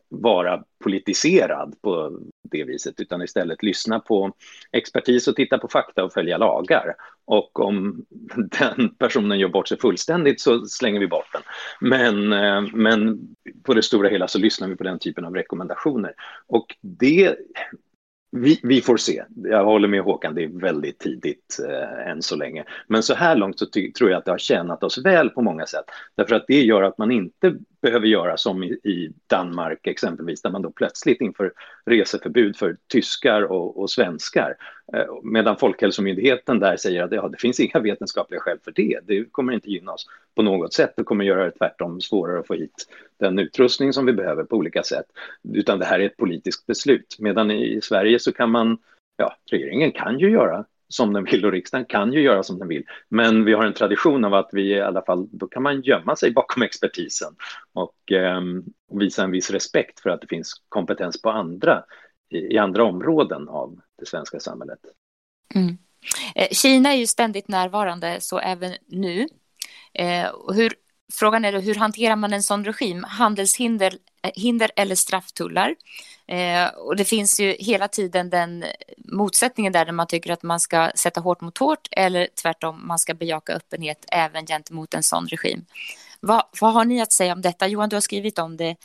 [0.10, 2.20] vara politiserad på
[2.52, 4.32] det viset utan istället lyssna på
[4.72, 6.96] expertis och titta på fakta och följa lagar.
[7.26, 8.06] Och om
[8.60, 11.41] den personen gör bort sig fullständigt så slänger vi bort den.
[11.80, 13.20] Men, eh, men
[13.63, 16.13] på det stora hela så lyssnar vi på den typen av rekommendationer.
[16.48, 17.36] Och det
[18.32, 19.24] vi, vi, får se.
[19.36, 22.63] Jag håller med Håkan, det är väldigt tidigt eh, än så länge.
[22.88, 23.65] Men så här långt så
[23.98, 25.86] tror jag att det har tjänat oss väl på många sätt.
[26.15, 30.49] Därför att det gör att man inte behöver göra som i, i Danmark exempelvis, där
[30.49, 31.53] man då plötsligt inför
[31.85, 34.55] reseförbud för tyskar och, och svenskar.
[34.93, 38.99] Eh, medan Folkhälsomyndigheten där säger att ja, det finns inga vetenskapliga skäl för det.
[39.03, 40.93] Det kommer inte gynna oss på något sätt.
[40.97, 42.87] Det kommer göra det tvärtom svårare att få hit
[43.19, 45.05] den utrustning som vi behöver på olika sätt.
[45.53, 47.15] Utan det här är ett politiskt beslut.
[47.19, 48.77] Medan i Sverige så kan man,
[49.17, 52.67] ja, regeringen kan ju göra som den vill och riksdagen kan ju göra som den
[52.67, 52.84] vill.
[53.10, 56.15] Men vi har en tradition av att vi i alla fall, då kan man gömma
[56.15, 57.36] sig bakom expertisen
[57.73, 58.41] och eh,
[58.91, 61.84] visa en viss respekt för att det finns kompetens på andra,
[62.30, 64.80] i, i andra områden av det svenska samhället.
[65.56, 65.78] Mm.
[66.36, 69.28] Eh, Kina är ju ständigt närvarande, så även nu.
[69.93, 70.73] Eh, hur,
[71.13, 73.04] frågan är då, hur hanterar man en sån regim?
[73.04, 75.76] Handelshinder eh, hinder eller strafftullar?
[76.27, 78.65] Eh, och det finns ju hela tiden den
[78.97, 82.99] motsättningen där, där man tycker att man ska sätta hårt mot hårt eller tvärtom, man
[82.99, 85.65] ska bejaka öppenhet även gentemot en sån regim.
[86.19, 87.67] Va, vad har ni att säga om detta?
[87.67, 88.75] Johan, du har skrivit om det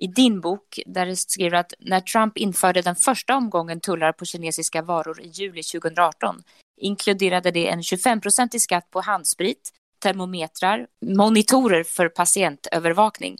[0.00, 4.24] i din bok där du skriver att när Trump införde den första omgången tullar på
[4.24, 6.42] kinesiska varor i juli 2018
[6.80, 9.70] inkluderade det en 25-procentig skatt på handsprit,
[10.02, 13.36] termometrar, monitorer för patientövervakning.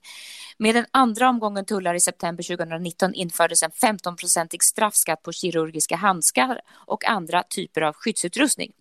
[0.58, 6.60] Med den andra omgången tullar i september 2019 infördes en 15-procentig straffskatt på kirurgiska handskar
[6.86, 8.72] och andra typer av skyddsutrustning.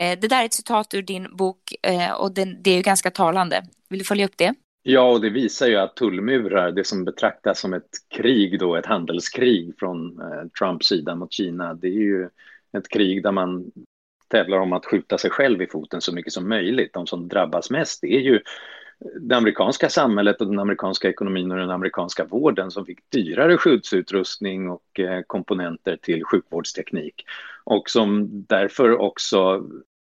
[0.00, 3.10] Eh, det där är ett citat ur din bok eh, och det är ju ganska
[3.10, 3.62] talande.
[3.88, 4.54] Vill du följa upp det?
[4.82, 8.86] Ja, och det visar ju att tullmurar, det som betraktas som ett krig då, ett
[8.86, 12.28] handelskrig från eh, Trumps sida mot Kina, det är ju
[12.78, 13.70] ett krig där man
[14.28, 16.92] tävlar om att skjuta sig själv i foten så mycket som möjligt.
[16.92, 18.40] De som drabbas mest är ju
[19.20, 24.70] det amerikanska samhället och den amerikanska ekonomin och den amerikanska vården som fick dyrare skyddsutrustning
[24.70, 27.24] och eh, komponenter till sjukvårdsteknik
[27.64, 29.66] och som därför också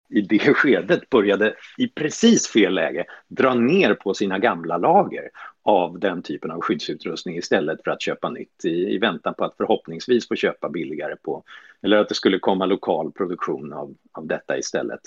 [0.08, 5.30] i det skedet började i precis fel läge dra ner på sina gamla lager
[5.62, 9.56] av den typen av skyddsutrustning istället för att köpa nytt i, i väntan på att
[9.56, 11.44] förhoppningsvis få köpa billigare på
[11.82, 15.00] eller att det skulle komma lokal produktion av, av detta istället.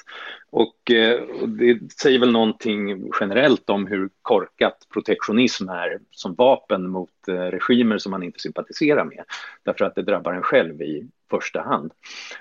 [0.50, 6.90] Och, eh, och det säger väl någonting generellt om hur korkat protektionism är som vapen
[6.90, 9.24] mot eh, regimer som man inte sympatiserar med
[9.64, 11.92] därför att det drabbar en själv i första hand.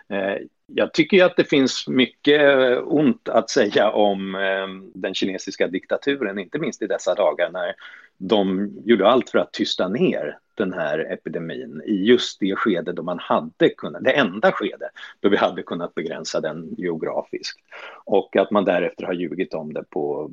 [0.09, 0.37] Eh,
[0.75, 2.43] jag tycker att det finns mycket
[2.85, 7.75] ont att säga om ehm, den kinesiska diktaturen, inte minst i dessa dagar när
[8.19, 13.03] de gjorde allt för att tysta ner den här epidemin i just det skede då
[13.03, 17.61] man hade kunnat, det enda skede då vi hade kunnat begränsa den geografiskt.
[18.05, 20.31] Och att man därefter har ljugit om det på,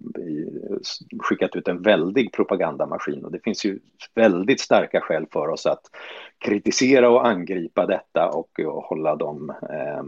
[1.19, 3.79] skickat ut en väldig propagandamaskin och det finns ju
[4.15, 5.81] väldigt starka skäl för oss att
[6.37, 10.03] kritisera och angripa detta och, och hålla dem eh,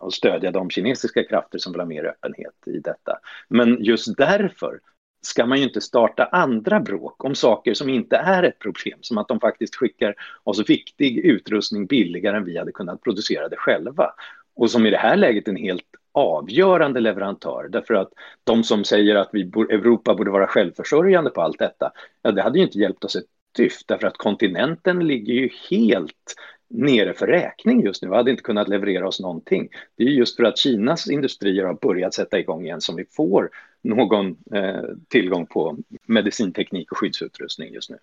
[0.00, 3.18] och stödja de kinesiska krafter som vill ha mer öppenhet i detta.
[3.48, 4.80] Men just därför
[5.22, 9.18] ska man ju inte starta andra bråk om saker som inte är ett problem, som
[9.18, 14.10] att de faktiskt skickar oss viktig utrustning billigare än vi hade kunnat producera det själva.
[14.54, 18.12] Och som i det här läget en helt avgörande leverantör, därför att
[18.44, 22.58] de som säger att vi, Europa borde vara självförsörjande på allt detta, ja, det hade
[22.58, 26.34] ju inte hjälpt oss ett dyft, därför att kontinenten ligger ju helt
[26.70, 29.68] nere för räkning just nu, hade inte kunnat leverera oss någonting.
[29.96, 33.50] Det är just för att Kinas industrier har börjat sätta igång igen som vi får
[33.82, 37.96] någon eh, tillgång på medicinteknik och skyddsutrustning just nu.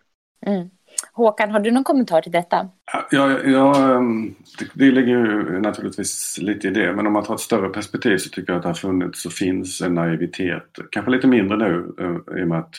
[0.45, 0.69] Mm.
[1.13, 2.69] Håkan, har du någon kommentar till detta?
[3.12, 6.93] Ja, ja, ehm, det, det ligger ju naturligtvis lite i det.
[6.93, 9.32] Men om man tar ett större perspektiv så tycker jag att det har funnits och
[9.32, 10.80] finns en naivitet.
[10.91, 12.71] Kanske lite mindre nu eh, i och med att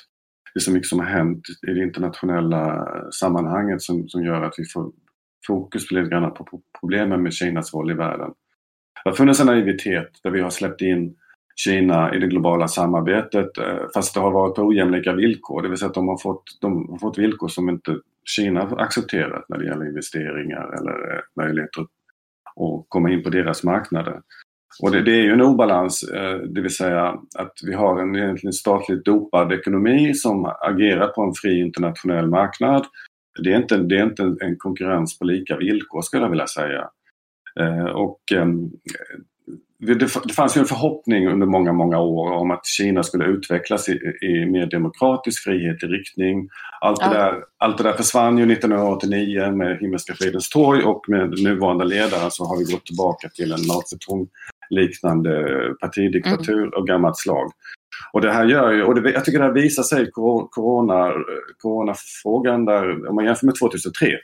[0.55, 4.55] det är så mycket som har hänt i det internationella sammanhanget som, som gör att
[4.59, 4.93] vi får
[5.47, 8.31] fokus lite grann på problemen med Kinas roll i världen.
[9.05, 11.15] Det har funnits en naivitet där vi har släppt in
[11.57, 15.63] Kina i det globala samarbetet eh, fast det har varit på ojämlika villkor.
[15.63, 19.45] Det vill säga att de har fått, de har fått villkor som inte Kina accepterat
[19.49, 21.89] när det gäller investeringar eller eh, möjligheter att
[22.89, 24.21] komma in på deras marknader.
[24.83, 28.17] Och det, det, är ju en obalans, eh, det vill säga att vi har en
[28.17, 32.87] egentligen statligt dopad ekonomi som agerar på en fri internationell marknad.
[33.39, 36.89] Det är inte, det är inte en konkurrens på lika villkor skulle jag vilja säga.
[37.61, 38.71] Eh, och ehm,
[39.79, 43.93] det, fanns ju en förhoppning under många, många år om att Kina skulle utvecklas i,
[44.23, 46.49] i mer demokratisk frihet i riktning.
[46.81, 51.43] Allt, det där, allt det där försvann ju 1989 med Himmelska fridens torg och med
[51.43, 54.29] nuvarande ledare så har vi gått tillbaka till en Mao Zedong
[54.71, 55.45] liknande
[55.81, 56.73] partidiktatur mm.
[56.77, 57.51] och gammalt slag.
[58.13, 60.11] Och det här gör ju, och det, jag tycker det här visar sig i
[60.51, 61.13] corona,
[61.59, 64.19] coronafrågan där, om man jämför med 2003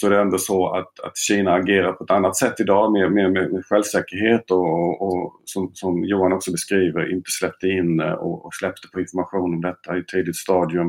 [0.00, 3.12] så är det ändå så att, att Kina agerar på ett annat sätt idag med,
[3.12, 8.54] med, med självsäkerhet och, och som, som, Johan också beskriver inte släppte in och, och,
[8.54, 10.86] släppte på information om detta i ett tidigt stadium.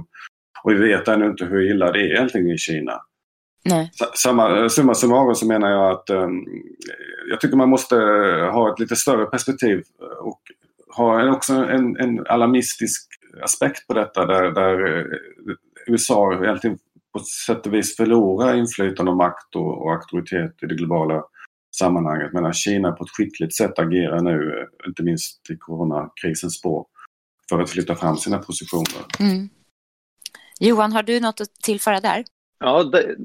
[0.63, 3.01] Och vi vet ännu inte hur illa det är egentligen i Kina.
[3.65, 3.91] Nej.
[4.15, 6.45] Samma, summa summarum så menar jag att um,
[7.29, 7.95] jag tycker man måste
[8.51, 9.83] ha ett lite större perspektiv
[10.21, 10.41] och
[10.95, 13.07] ha en, också en, en alarmistisk
[13.43, 15.07] aspekt på detta där, där
[15.87, 16.77] USA egentligen
[17.13, 21.23] på sätt och vis förlora inflytande och makt och, och auktoritet i det globala
[21.75, 26.85] sammanhanget medan Kina på ett skickligt sätt agerar nu, inte minst i coronakrisens spår,
[27.49, 29.05] för att flytta fram sina positioner.
[29.19, 29.49] Mm.
[30.59, 32.23] Johan, har du något att tillföra där?
[32.59, 33.15] Ja, det,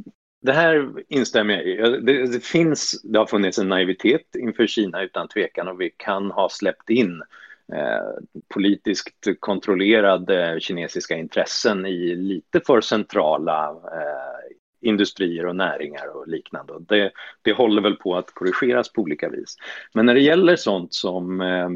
[0.43, 1.77] det här instämmer jag i.
[2.01, 6.31] Det, det, finns, det har funnits en naivitet inför Kina utan tvekan och vi kan
[6.31, 8.25] ha släppt in Eh, Eh,
[8.55, 16.73] politiskt kontrollerade eh, kinesiska intressen i lite för centrala eh, industrier och näringar och liknande.
[16.73, 19.57] Och det, det håller väl på att korrigeras på olika vis.
[19.95, 21.69] Men när det gäller sånt som eh,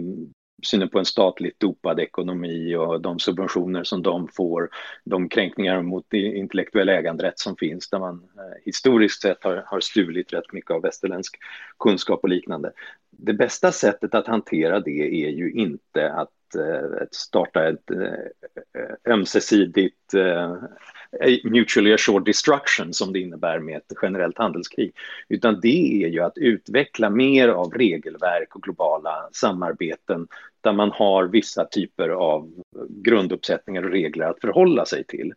[0.63, 4.71] synen på en statligt dopad ekonomi och de subventioner som de får,
[5.05, 10.33] de kränkningar mot intellektuell äganderätt som finns där man eh, historiskt sett har, har stulit
[10.33, 11.37] rätt mycket av västerländsk
[11.79, 12.73] kunskap och liknande.
[13.11, 20.15] Det bästa sättet att hantera det är ju inte att eh, starta ett eh, ömsesidigt
[21.45, 24.93] mutually assured destruction som det innebär med ett generellt handelskrig.
[25.29, 30.29] Utan det är ju att utveckla mer av regelverk och globala samarbeten
[30.61, 32.51] där man har vissa typer av
[32.89, 35.35] grunduppsättningar och regler att förhålla sig till.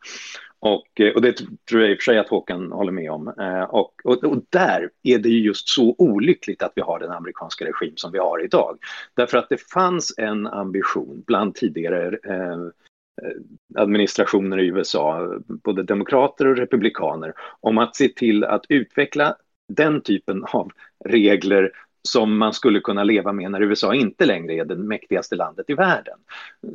[0.62, 1.34] Och, eh, och det
[1.70, 3.28] tror jag i och för sig att Håkan håller med om.
[3.28, 7.12] Eh, och, och, och, där är det ju just så olyckligt att vi har den
[7.12, 8.78] amerikanska regim som vi har idag.
[9.14, 13.38] Därför att det fanns en ambition bland tidigare eh, eh
[13.76, 19.36] administrationer i USA, både demokrater och republikaner, om att se till att utveckla
[19.68, 20.72] den typen av
[21.06, 21.72] regler
[22.04, 25.74] som man skulle kunna leva med när USA inte längre är det mäktigaste landet i
[25.74, 26.18] världen.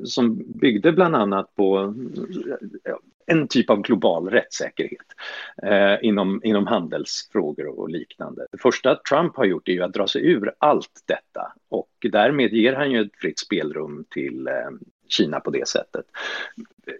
[0.04, 1.94] Som byggde bland annat på
[3.26, 5.06] en typ av global rättssäkerhet
[5.62, 8.46] eh, inom, inom handelsfrågor och liknande.
[8.52, 12.52] Det första Trump har gjort är ju att dra sig ur allt detta och därmed
[12.52, 14.52] ger han ju ett fritt spelrum till eh,
[15.08, 16.04] Kina på det sättet.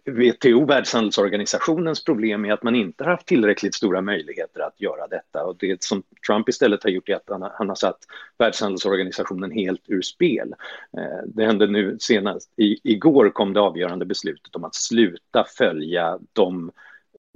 [0.04, 5.44] WTO, Världshandelsorganisationens problem är att man inte har haft tillräckligt stora möjligheter att göra detta
[5.44, 7.98] och det som Trump istället har gjort är att han, han har satt
[8.38, 10.54] Världshandelsorganisationen helt ur spel.
[10.96, 16.18] Eh, det hände nu senast, i, igår kom det avgörande beslutet om att sluta följa
[16.32, 16.70] de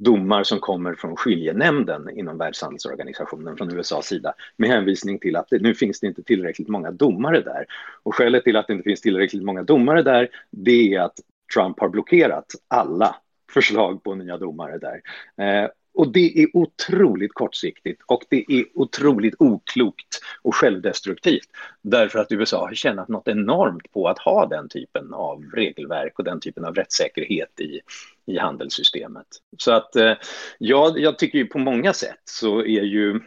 [0.00, 5.62] domar som kommer från skiljenämnden inom Världshandelsorganisationen från USAs sida med hänvisning till att det,
[5.62, 7.66] nu finns det inte tillräckligt många domare där.
[8.02, 11.14] Och skälet till att det inte finns tillräckligt många domare där det är att
[11.54, 13.16] Trump har blockerat alla
[13.52, 15.00] förslag på nya domare där.
[15.46, 21.48] Eh, och det är otroligt kortsiktigt och det är otroligt oklokt och självdestruktivt
[21.82, 26.24] därför att USA har tjänat något enormt på att ha den typen av regelverk och
[26.24, 27.80] den typen av rättssäkerhet i,
[28.26, 29.26] i handelssystemet.
[29.58, 30.12] Så att eh,
[30.58, 33.20] ja, jag tycker ju på många sätt så är ju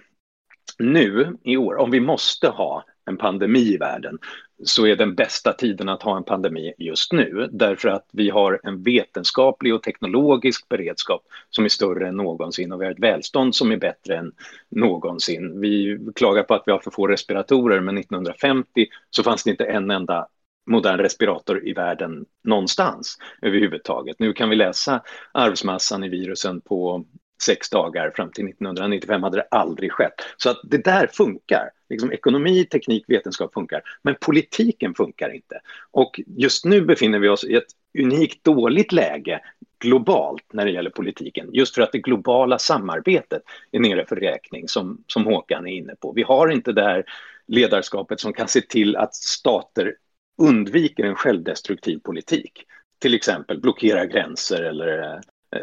[0.80, 4.20] nu i år, om vi måste ha en pandemi i världen
[4.66, 8.60] så är den bästa tiden att ha en pandemi just nu därför att vi har
[8.64, 13.56] en vetenskaplig och teknologisk beredskap som är större än någonsin och vi har ett välstånd
[13.56, 14.32] som är bättre än
[14.70, 15.62] någonsin.
[15.62, 19.66] Vi klagar på att vi har för få respiratorer men 1950 så fanns det inte
[19.66, 20.28] en enda
[20.66, 24.20] modern respirator i världen någonstans överhuvudtaget.
[24.20, 27.06] Nu kan vi läsa arvsmassan i virusen på
[27.46, 30.14] sex dagar fram till 1995 hade det aldrig skett.
[30.38, 31.70] Så att det där funkar.
[31.90, 35.60] Liksom ekonomi, teknik, vetenskap funkar, men politiken funkar inte.
[35.92, 37.68] Och just nu befinner vi oss i ett
[38.00, 39.40] unikt dåligt läge
[39.80, 44.68] globalt när det gäller politiken, just för att det globala samarbetet är nere för räkning,
[44.68, 46.12] som, som Håkan är inne på.
[46.12, 47.06] Vi har inte det här
[47.48, 49.96] ledarskapet som kan se till att stater
[50.42, 52.64] undviker en självdestruktiv politik.
[53.00, 55.22] Till exempel blockera gränser eller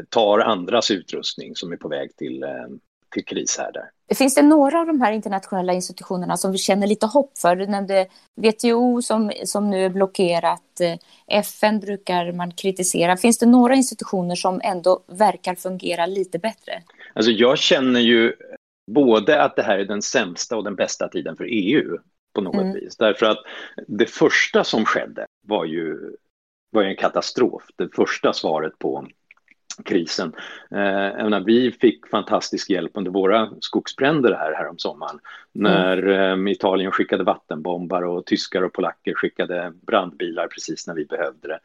[0.08, 2.48] tar andras utrustning som är på väg till, eh,
[3.14, 3.90] till krishärdar.
[4.14, 7.56] Finns det några av de här internationella institutionerna som vi känner lite hopp för?
[7.56, 10.80] Du nämnde WTO som, som nu är blockerat.
[11.26, 13.16] FN brukar man kritisera.
[13.16, 16.82] Finns det några institutioner som ändå verkar fungera lite bättre?
[17.14, 18.32] Alltså jag känner ju
[18.90, 21.98] både att det här är den sämsta och den bästa tiden för EU
[22.34, 22.72] på något mm.
[22.72, 22.96] vis.
[22.96, 23.38] Därför att
[23.86, 25.98] det första som skedde var ju,
[26.70, 27.62] var en katastrof.
[27.76, 29.06] Det första svaret på
[29.82, 30.32] krisen.
[30.70, 35.18] Eh, menar, vi fick fantastisk hjälp under våra skogsbränder här, här om sommaren
[35.52, 36.46] när mm.
[36.46, 41.58] eh, Italien skickade vattenbombar och tyskar och polacker skickade brandbilar precis när vi behövde det.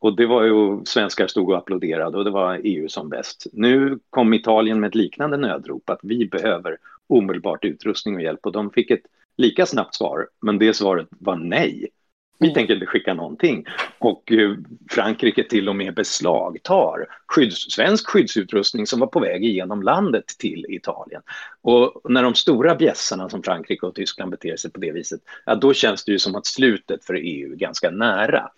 [0.00, 3.46] Och det var ju, svenskar stod och applåderade och det var EU som bäst.
[3.52, 6.76] Nu kom Italien med ett liknande nödrop att vi behöver
[7.06, 9.02] omedelbart utrustning och hjälp och de fick ett
[9.36, 11.88] lika snabbt svar, men det svaret var nej.
[12.38, 13.64] Vi tänker inte skicka någonting.
[13.98, 14.54] Och eh,
[14.90, 20.66] Frankrike till och med beslagtar skydds, svensk skyddsutrustning som var på väg igenom landet till
[20.68, 21.22] Italien.
[21.62, 25.54] Och när de stora bjässarna som Frankrike och Tyskland beter sig på det viset, ja,
[25.54, 28.50] då känns det ju som att slutet för EU är ganska nära.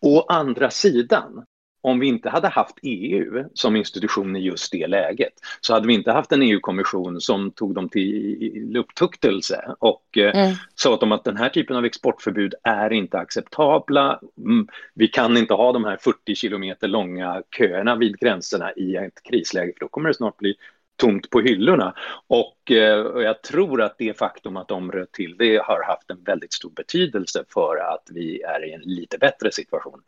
[0.00, 1.44] Å andra sidan,
[1.88, 5.94] om vi inte hade haft EU som institution i just det läget så hade vi
[5.94, 10.56] inte haft en EU-kommission som tog dem till upptuktelse och eh, mm.
[10.74, 14.20] sa åt dem att den här typen av exportförbud är inte acceptabla.
[14.38, 19.22] Mm, vi kan inte ha de här 40 kilometer långa köerna vid gränserna i ett
[19.22, 20.54] krisläge för då kommer det snart bli
[20.98, 21.94] tomt på hyllorna.
[22.26, 26.10] Och, eh, och, jag tror att det faktum att de röt till det har haft
[26.10, 30.02] en väldigt stor betydelse för att vi är i en lite bättre situation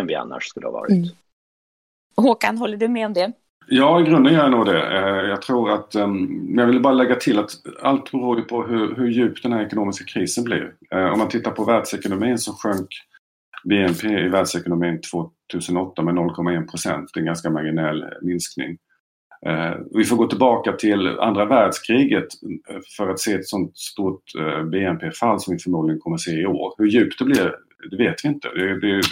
[0.00, 0.90] än vi annars skulle ha varit.
[0.90, 1.08] Mm.
[2.16, 3.32] Håkan, håller du med om det?
[3.68, 4.82] Ja, i grunden gör jag nog det.
[4.82, 7.50] Eh, jag tror att, ehm, men jag vill bara lägga till att
[7.82, 10.74] allt beror ju på hur, hur djup den här ekonomiska krisen blir.
[10.94, 12.88] Eh, om man tittar på världsekonomin så sjönk
[13.64, 15.00] BNP i världsekonomin
[15.52, 17.10] 2008 med 0,1 procent.
[17.14, 18.78] Det är en ganska marginell minskning.
[19.46, 22.26] Eh, vi får gå tillbaka till andra världskriget
[22.96, 24.22] för att se ett sånt stort
[24.72, 26.74] BNP-fall som vi förmodligen kommer se i år.
[26.78, 27.54] Hur djupt det blir,
[27.90, 28.48] det vet vi inte.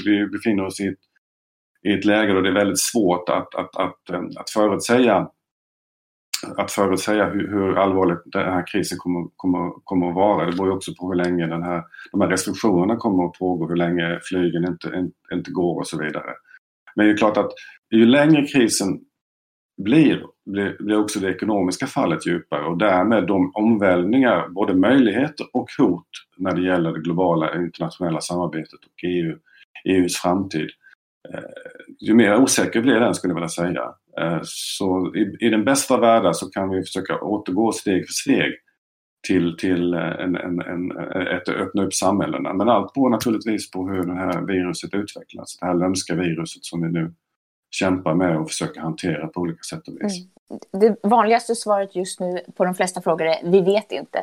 [0.04, 0.98] Vi befinner oss i ett
[1.85, 5.29] i ett läge då det är väldigt svårt att, att, att, eh, att förutsäga
[6.57, 10.47] att förutsäga hur, hur allvarligt den här krisen kommer, kommer, kommer att vara.
[10.47, 13.68] Det beror ju också på hur länge den här, de här restriktionerna kommer att pågå,
[13.68, 16.31] hur länge flygen inte, inte går och så vidare.
[16.94, 17.51] Men det är klart att
[17.90, 19.01] ju längre krisen
[19.83, 25.68] blir, blir, blir också det ekonomiska fallet djupare och därmed de omvälvningar, både möjligheter och
[25.79, 29.38] hot när det gäller det globala internationella samarbetet och EU,
[29.85, 30.70] EUs framtid
[31.32, 31.40] Eh,
[32.00, 33.94] ju mer osäker blir den skulle jag vilja säga.
[34.20, 38.52] Eh, så i, i den bästa världen så kan vi försöka återgå steg för steg
[39.26, 40.90] till, till eh, en, en, en,
[41.37, 42.54] ett öppna upp samhällena.
[42.54, 45.58] Men allt beror naturligtvis på hur det här viruset utvecklas.
[45.60, 47.12] Det här lömska viruset som vi nu
[47.74, 50.18] kämpar med och försöker hantera på olika sätt och vis.
[50.18, 50.28] Mm.
[50.72, 54.18] Det vanligaste svaret just nu på de flesta frågor är vi vet inte.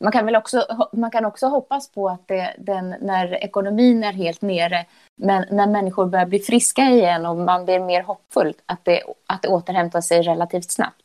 [0.00, 0.62] Man kan, väl också,
[0.92, 4.86] man kan också hoppas på att det, den, när ekonomin är helt nere,
[5.16, 9.42] men när människor börjar bli friska igen och man blir mer hoppfull, att det, att
[9.42, 11.02] det återhämtar sig relativt snabbt.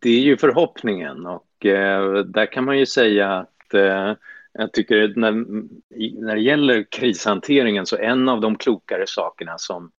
[0.00, 4.14] Det är ju förhoppningen och eh, där kan man ju säga att eh,
[4.52, 5.32] jag tycker när,
[6.24, 9.90] när det gäller krishanteringen så en av de klokare sakerna som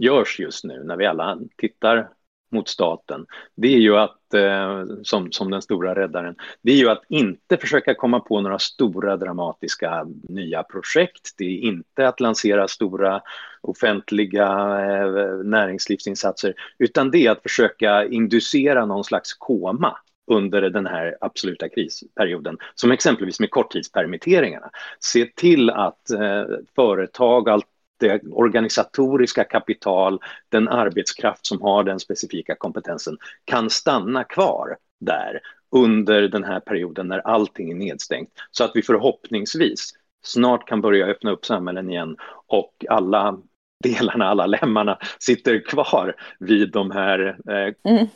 [0.00, 2.08] görs just nu när vi alla tittar
[2.52, 6.90] mot staten, det är ju att, eh, som, som den stora räddaren, det är ju
[6.90, 11.34] att inte försöka komma på några stora dramatiska nya projekt.
[11.38, 13.22] Det är inte att lansera stora
[13.60, 14.46] offentliga
[14.80, 21.68] eh, näringslivsinsatser, utan det är att försöka inducera någon slags koma under den här absoluta
[21.68, 24.70] krisperioden, som exempelvis med korttidspermitteringarna.
[25.00, 27.66] Se till att eh, företag, allt
[28.00, 36.28] det organisatoriska kapital, den arbetskraft som har den specifika kompetensen kan stanna kvar där under
[36.28, 41.30] den här perioden när allting är nedstängt så att vi förhoppningsvis snart kan börja öppna
[41.30, 43.38] upp samhällen igen och alla
[43.84, 48.06] delarna, alla lemmarna sitter kvar vid de här eh, mm.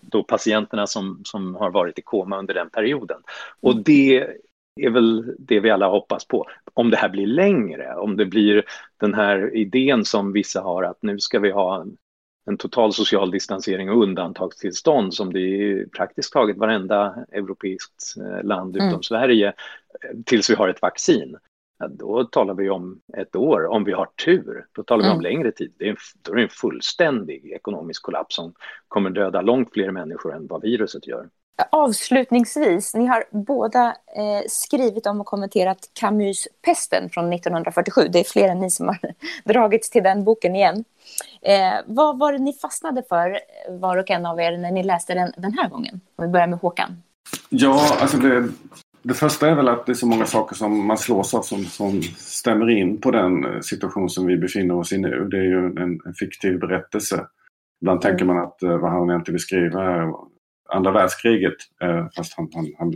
[0.00, 3.22] då patienterna som, som har varit i koma under den perioden.
[3.60, 4.26] Och det
[4.76, 6.46] är väl det vi alla hoppas på.
[6.74, 8.64] Om det här blir längre, om det blir
[8.96, 11.96] den här idén som vissa har att nu ska vi ha en,
[12.46, 18.76] en total social distansering och undantagstillstånd som det är praktiskt taget varenda europeiskt eh, land
[18.76, 19.02] utom mm.
[19.02, 21.36] Sverige eh, tills vi har ett vaccin.
[21.78, 24.66] Ja, då talar vi om ett år, om vi har tur.
[24.72, 25.08] Då talar mm.
[25.08, 25.32] vi om mm.
[25.32, 25.72] längre tid.
[25.78, 28.54] Det är en, då är det en fullständig ekonomisk kollaps som
[28.88, 31.28] kommer döda långt fler människor än vad viruset gör.
[31.70, 38.08] Avslutningsvis, ni har båda eh, skrivit om och kommenterat Camus Pesten från 1947.
[38.12, 38.98] Det är fler än ni som har
[39.44, 40.84] dragits till den boken igen.
[41.42, 43.38] Eh, vad var det ni fastnade för,
[43.68, 46.00] var och en av er, när ni läste den den här gången?
[46.16, 47.02] Om vi börjar med Håkan.
[47.48, 48.48] Ja, alltså det,
[49.02, 51.64] det första är väl att det är så många saker som man slås av som,
[51.64, 55.28] som stämmer in på den eh, situation som vi befinner oss i nu.
[55.30, 57.26] Det är ju en, en fiktiv berättelse.
[57.80, 58.10] Ibland mm.
[58.10, 60.12] tänker man att eh, vad han egentligen beskriver
[60.68, 61.56] andra världskriget.
[61.82, 62.94] Eh, fast han, han, han,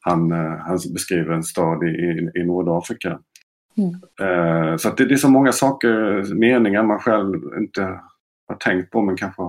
[0.00, 3.18] han, han beskriver en stad i, i, i Nordafrika.
[3.78, 4.78] Mm.
[4.78, 8.00] Så det, det, är så många saker, meningar man själv inte
[8.48, 9.42] har tänkt på men kanske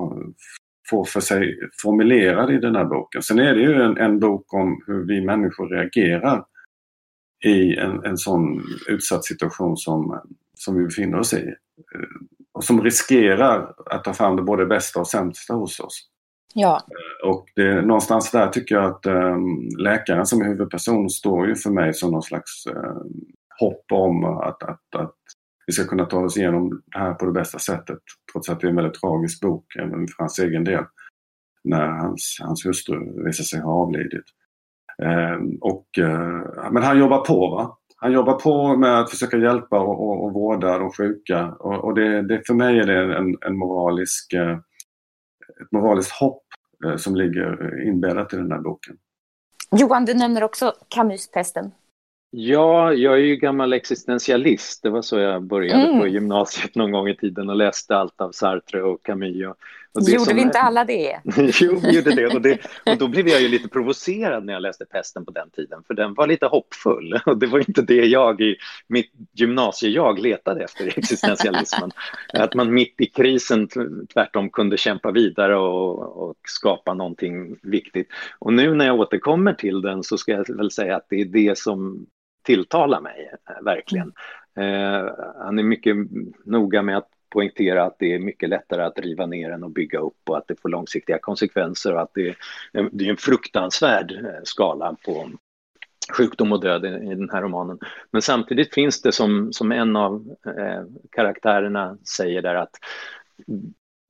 [0.89, 3.21] får för sig formulerad i den här boken.
[3.21, 6.45] Sen är det ju en, en bok om hur vi människor reagerar
[7.45, 10.21] i en, en sån utsatt situation som,
[10.53, 11.53] som vi befinner oss i.
[12.51, 16.09] Och som riskerar att ta fram det både bästa och sämsta hos oss.
[16.59, 16.81] Ja.
[17.23, 21.55] Eh, och det, någonstans där tycker jag att ehm, läkaren som är huvudperson står ju
[21.55, 22.95] för mig som någon slags eh,
[23.59, 25.15] hopp om att, att, att
[25.67, 27.99] vi ska kunna ta oss igenom det här på det bästa sättet.
[28.31, 30.83] Trots att det är en väldigt tragisk bok, även för hans egen del.
[31.63, 34.25] När hans, hans hustru visar sig ha avlidit.
[35.03, 37.49] Eh, och, eh, men han jobbar på.
[37.49, 37.77] Va?
[37.97, 41.51] Han jobbar på med att försöka hjälpa och, och, och vårda de sjuka.
[41.51, 44.57] Och, och det, det, för mig är det en, en moralisk, eh,
[45.61, 46.46] ett moraliskt hopp
[46.97, 48.97] som ligger inbäddat i den här boken.
[49.71, 51.71] Johan, du nämner också Camus-pesten.
[52.29, 54.83] Ja, jag är ju gammal existentialist.
[54.83, 55.99] Det var så jag började mm.
[55.99, 59.47] på gymnasiet någon gång i tiden och läste allt av Sartre och Camus.
[59.47, 59.55] Och,
[60.01, 61.19] Gjorde vi inte alla det?
[61.59, 62.27] jo, vi gjorde det.
[62.27, 62.59] Och, det.
[62.85, 65.93] och då blev jag ju lite provocerad när jag läste Pesten på den tiden, för
[65.93, 67.19] den var lite hoppfull.
[67.25, 71.91] Och det var inte det jag i mitt gymnasiejag letade efter i existentialismen.
[72.33, 73.67] Att man mitt i krisen
[74.13, 78.07] tvärtom kunde kämpa vidare och, och skapa någonting viktigt.
[78.39, 81.25] Och nu när jag återkommer till den så ska jag väl säga att det är
[81.25, 82.05] det som
[82.43, 84.13] tilltalar mig, eh, verkligen.
[84.57, 85.95] Eh, han är mycket
[86.45, 89.99] noga med att poängtera att det är mycket lättare att riva ner än att bygga
[89.99, 92.35] upp och att det får långsiktiga konsekvenser och att det, är,
[92.91, 95.29] det är en fruktansvärd eh, skala på
[96.11, 97.79] sjukdom och död i, den här romanen.
[98.11, 102.75] Men samtidigt finns det som, som en av eh, karaktärerna säger där att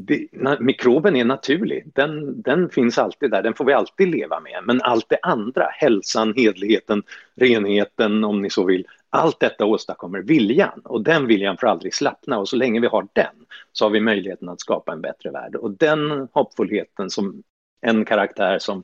[0.04, 0.28] det,
[0.60, 4.64] mikroben är naturlig, den, den finns alltid där, den får vi alltid leva med.
[4.66, 7.04] Men allt det andra, hälsan, hedligheten,
[7.36, 12.40] renheten om ni så vill, allt detta åstadkommer viljan och den viljan får aldrig slappna
[12.40, 15.56] och så länge vi har den så har vi möjligheten att skapa en bättre värld.
[15.56, 17.44] Och den hoppfullheten som
[17.82, 18.84] en karaktär som,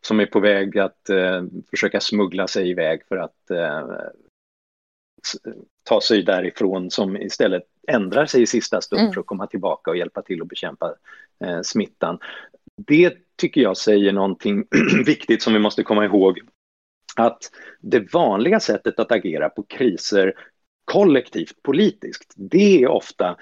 [0.00, 3.88] som är på väg att eh, försöka smuggla sig iväg för att eh,
[5.84, 9.12] ta sig därifrån som istället ändrar sig i sista stund mm.
[9.12, 10.94] för att komma tillbaka och hjälpa till att bekämpa
[11.44, 12.18] eh, smittan.
[12.76, 14.64] Det tycker jag säger någonting
[15.06, 16.40] viktigt som vi måste komma ihåg.
[17.16, 17.50] Att
[17.80, 20.34] det vanliga sättet att agera på kriser
[20.84, 23.36] kollektivt politiskt, det är ofta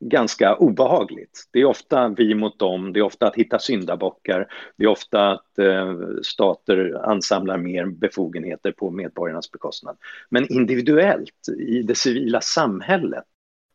[0.00, 1.48] ganska obehagligt.
[1.50, 4.46] Det är ofta vi mot dem, det är ofta att hitta syndabockar,
[4.76, 9.96] det är ofta att eh, stater ansamlar mer befogenheter på medborgarnas bekostnad.
[10.28, 13.24] Men individuellt, i det civila samhället,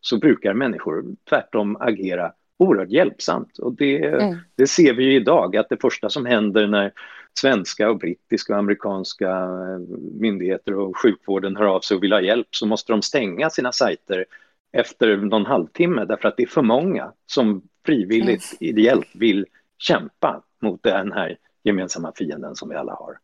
[0.01, 3.57] så brukar människor tvärtom agera oerhört hjälpsamt.
[3.57, 4.37] Och det, mm.
[4.55, 6.91] det ser vi ju idag, att det första som händer när
[7.39, 12.21] svenska och brittiska och amerikanska eh, myndigheter och sjukvården hör av sig och vill ha
[12.21, 14.25] hjälp så måste de stänga sina sajter
[14.73, 18.69] efter någon halvtimme därför att det är för många som frivilligt, mm.
[18.69, 19.45] ideellt vill
[19.77, 23.17] kämpa mot den här gemensamma fienden som vi alla har.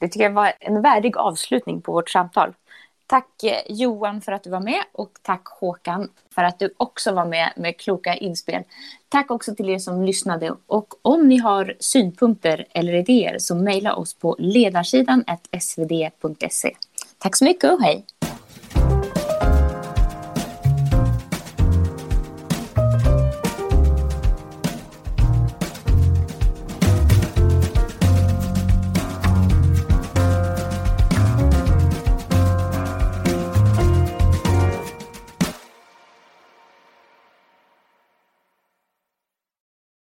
[0.00, 2.54] Det tycker jag var en värdig avslutning på vårt samtal.
[3.08, 7.12] Tack eh, Johan för att du var med och tack Håkan för att du också
[7.12, 8.62] var med med kloka inspel.
[9.08, 13.94] Tack också till er som lyssnade och om ni har synpunkter eller idéer så mejla
[13.94, 15.24] oss på ledarsidan
[15.60, 16.76] svd.se.
[17.18, 18.04] Tack så mycket och hej!